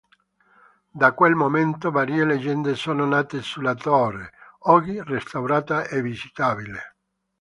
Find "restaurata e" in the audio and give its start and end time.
5.03-6.01